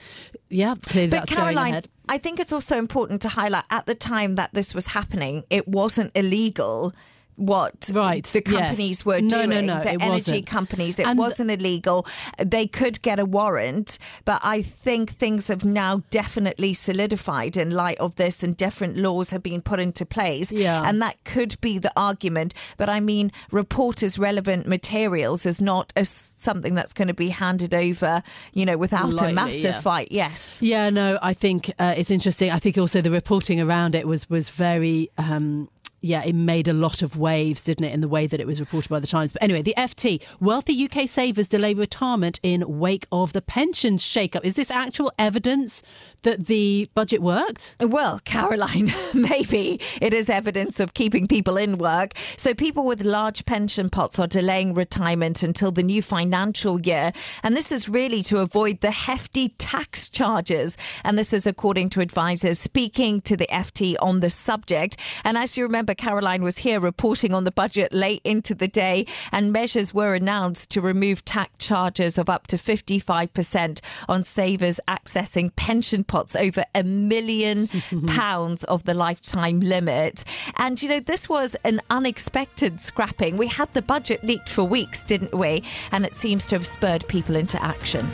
yeah, 0.54 0.74
clearly 0.86 1.10
But 1.10 1.28
Caroline. 1.28 1.82
I 2.08 2.18
think 2.18 2.38
it's 2.38 2.52
also 2.52 2.78
important 2.78 3.22
to 3.22 3.28
highlight 3.28 3.64
at 3.70 3.86
the 3.86 3.94
time 3.94 4.36
that 4.36 4.52
this 4.52 4.74
was 4.74 4.88
happening, 4.88 5.44
it 5.50 5.66
wasn't 5.66 6.12
illegal. 6.14 6.92
What 7.36 7.90
Right, 7.92 8.24
the 8.24 8.42
yes. 8.46 8.54
companies 8.60 9.04
were 9.04 9.20
No, 9.20 9.28
doing, 9.28 9.50
no, 9.50 9.60
no, 9.60 9.82
the 9.82 9.90
energy 9.90 10.08
wasn't. 10.08 10.46
companies, 10.46 10.98
it 10.98 11.06
And- 11.06 11.18
wasn't 11.18 11.50
illegal. 11.50 12.06
They 12.38 12.66
could 12.66 13.02
get 13.02 13.18
a 13.18 13.24
warrant, 13.24 13.98
but 14.24 14.40
I 14.44 14.62
think 14.62 15.10
things 15.10 15.48
have 15.48 15.64
now 15.64 16.02
definitely 16.10 16.74
solidified 16.74 17.56
in 17.56 17.70
light 17.70 17.98
of 17.98 18.14
this, 18.16 18.42
and 18.42 18.56
different 18.56 18.96
laws 18.96 19.30
have 19.30 19.42
been 19.42 19.62
put 19.62 19.80
into 19.80 20.06
place. 20.06 20.52
Yeah. 20.52 20.82
and 20.84 21.00
that 21.02 21.16
could 21.24 21.60
be 21.60 21.78
the 21.78 21.92
argument. 21.96 22.54
But 22.76 22.88
I 22.88 23.00
mean, 23.00 23.32
reporters' 23.50 24.18
relevant 24.18 24.66
materials 24.66 25.44
is 25.46 25.60
not 25.60 25.92
a, 25.96 26.04
something 26.04 26.74
that's 26.74 26.92
going 26.92 27.08
to 27.08 27.14
be 27.14 27.30
handed 27.30 27.74
over, 27.74 28.22
you 28.52 28.64
know, 28.64 28.76
without 28.76 29.10
Lightly, 29.14 29.30
a 29.30 29.34
massive 29.34 29.64
yeah. 29.64 29.80
fight. 29.80 30.08
Yes. 30.10 30.58
Yeah, 30.62 30.90
no, 30.90 31.18
I 31.22 31.34
think 31.34 31.72
uh, 31.78 31.94
it's 31.96 32.10
interesting. 32.10 32.50
I 32.50 32.58
think 32.58 32.78
also 32.78 33.00
the 33.00 33.10
reporting 33.10 33.60
around 33.60 33.94
it 33.94 34.06
was 34.06 34.30
was 34.30 34.48
very. 34.50 35.10
Um, 35.18 35.68
yeah, 36.04 36.22
it 36.22 36.34
made 36.34 36.68
a 36.68 36.74
lot 36.74 37.00
of 37.00 37.16
waves, 37.16 37.64
didn't 37.64 37.86
it, 37.86 37.92
in 37.92 38.00
the 38.00 38.08
way 38.08 38.26
that 38.26 38.38
it 38.38 38.46
was 38.46 38.60
reported 38.60 38.90
by 38.90 39.00
the 39.00 39.06
Times. 39.06 39.32
But 39.32 39.42
anyway, 39.42 39.62
the 39.62 39.74
FT, 39.76 40.22
wealthy 40.38 40.84
UK 40.84 41.08
savers 41.08 41.48
delay 41.48 41.72
retirement 41.72 42.38
in 42.42 42.78
wake 42.78 43.06
of 43.10 43.32
the 43.32 43.40
pensions 43.40 44.02
shake-up. 44.02 44.44
Is 44.44 44.54
this 44.54 44.70
actual 44.70 45.10
evidence 45.18 45.82
that 46.24 46.46
the 46.46 46.90
budget 46.94 47.22
worked? 47.22 47.76
Well, 47.80 48.20
Caroline, 48.24 48.92
maybe 49.14 49.80
it 50.02 50.12
is 50.12 50.28
evidence 50.28 50.80
of 50.80 50.92
keeping 50.92 51.26
people 51.26 51.56
in 51.56 51.78
work. 51.78 52.12
So 52.36 52.52
people 52.52 52.84
with 52.84 53.04
large 53.04 53.46
pension 53.46 53.88
pots 53.88 54.18
are 54.18 54.26
delaying 54.26 54.74
retirement 54.74 55.42
until 55.42 55.70
the 55.70 55.82
new 55.82 56.02
financial 56.02 56.80
year. 56.80 57.12
And 57.42 57.56
this 57.56 57.72
is 57.72 57.88
really 57.88 58.22
to 58.24 58.40
avoid 58.40 58.80
the 58.80 58.90
hefty 58.90 59.50
tax 59.50 60.08
charges. 60.08 60.76
And 61.02 61.16
this 61.16 61.32
is 61.32 61.46
according 61.46 61.90
to 61.90 62.00
advisors 62.00 62.58
speaking 62.58 63.20
to 63.22 63.36
the 63.36 63.46
FT 63.46 63.96
on 64.02 64.20
the 64.20 64.30
subject. 64.30 64.96
And 65.24 65.38
as 65.38 65.56
you 65.56 65.64
remember, 65.64 65.93
Caroline 65.94 66.42
was 66.42 66.58
here 66.58 66.80
reporting 66.80 67.32
on 67.34 67.44
the 67.44 67.50
budget 67.50 67.92
late 67.92 68.20
into 68.24 68.54
the 68.54 68.68
day, 68.68 69.06
and 69.32 69.52
measures 69.52 69.94
were 69.94 70.14
announced 70.14 70.70
to 70.70 70.80
remove 70.80 71.24
tax 71.24 71.66
charges 71.66 72.18
of 72.18 72.28
up 72.28 72.46
to 72.48 72.56
55% 72.56 73.80
on 74.08 74.24
savers 74.24 74.80
accessing 74.88 75.54
pension 75.56 76.04
pots 76.04 76.36
over 76.36 76.64
a 76.74 76.82
million 76.82 77.68
pounds 78.06 78.64
of 78.64 78.84
the 78.84 78.94
lifetime 78.94 79.60
limit. 79.60 80.24
And, 80.56 80.82
you 80.82 80.88
know, 80.88 81.00
this 81.00 81.28
was 81.28 81.54
an 81.64 81.80
unexpected 81.90 82.80
scrapping. 82.80 83.36
We 83.36 83.48
had 83.48 83.72
the 83.74 83.82
budget 83.82 84.22
leaked 84.24 84.48
for 84.48 84.64
weeks, 84.64 85.04
didn't 85.04 85.34
we? 85.34 85.64
And 85.92 86.04
it 86.04 86.14
seems 86.14 86.46
to 86.46 86.56
have 86.56 86.66
spurred 86.66 87.06
people 87.08 87.36
into 87.36 87.62
action. 87.62 88.08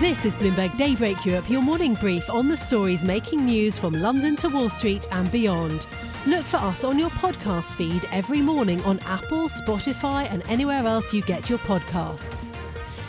This 0.00 0.24
is 0.24 0.36
Bloomberg 0.36 0.76
Daybreak 0.76 1.24
Europe, 1.26 1.50
your 1.50 1.60
morning 1.60 1.94
brief 1.94 2.30
on 2.30 2.48
the 2.48 2.56
stories 2.56 3.04
making 3.04 3.44
news 3.44 3.80
from 3.80 3.94
London 3.94 4.36
to 4.36 4.48
Wall 4.48 4.68
Street 4.68 5.08
and 5.10 5.28
beyond. 5.32 5.88
Look 6.26 6.44
for 6.44 6.58
us 6.58 6.84
on 6.84 6.98
your 6.98 7.10
podcast 7.10 7.74
feed 7.74 8.06
every 8.12 8.42
morning 8.42 8.82
on 8.82 8.98
Apple, 9.00 9.48
Spotify, 9.48 10.30
and 10.30 10.42
anywhere 10.48 10.84
else 10.86 11.14
you 11.14 11.22
get 11.22 11.48
your 11.48 11.58
podcasts. 11.60 12.54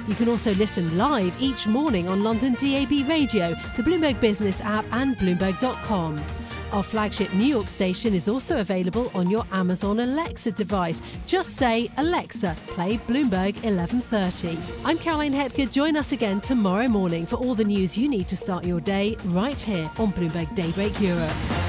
You 0.08 0.16
can 0.16 0.30
also 0.30 0.54
listen 0.56 0.98
live 0.98 1.36
each 1.42 1.68
morning 1.68 2.08
on 2.08 2.24
London 2.24 2.54
DAB 2.54 3.08
Radio, 3.08 3.50
the 3.76 3.84
Bloomberg 3.84 4.20
Business 4.20 4.62
app, 4.62 4.86
and 4.92 5.18
Bloomberg.com. 5.18 6.24
Our 6.72 6.84
flagship 6.84 7.34
New 7.34 7.46
York 7.46 7.68
station 7.68 8.14
is 8.14 8.30
also 8.30 8.60
available 8.60 9.12
on 9.16 9.30
your 9.30 9.44
Amazon 9.52 10.00
Alexa 10.00 10.52
device. 10.52 11.02
Just 11.26 11.56
say, 11.56 11.90
Alexa, 11.98 12.56
play 12.68 12.98
Bloomberg 13.08 13.56
1130. 13.64 14.58
I'm 14.86 14.98
Caroline 14.98 15.34
Hepker. 15.34 15.66
Join 15.66 15.98
us 15.98 16.12
again 16.12 16.42
tomorrow 16.42 16.88
morning 16.88 17.26
for 17.26 17.36
all 17.38 17.56
the 17.56 17.66
news 17.66 17.98
you 17.98 18.08
need 18.08 18.28
to 18.28 18.38
start 18.38 18.66
your 18.66 18.80
day 18.80 19.16
right 19.26 19.60
here 19.60 19.90
on 19.98 20.14
Bloomberg 20.14 20.54
Daybreak 20.56 21.00
Europe. 21.02 21.69